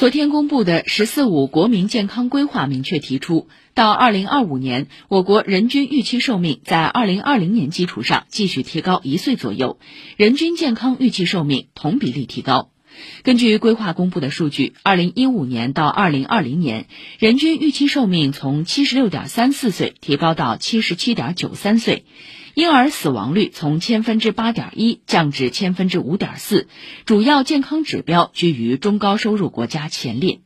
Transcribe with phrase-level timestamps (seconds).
[0.00, 9.78] 昨天公布的“十四五”国民健康规划明确提出，到二零二五年，我国人均预期寿命在二零二零年基础上继续提高一岁左右，
[10.16, 12.70] 人均健康预期寿命同比例提高。
[13.22, 16.86] 根据规划公布的数据，二零一五年到二零二零年，
[17.18, 22.04] 人均预期寿命从七十六点三四岁提高到七十七点九三岁。
[22.54, 26.66] 婴儿死亡率从千分之八点一降至千分之五点四，
[27.06, 30.40] 主要健康指标居于中高收入国家前列。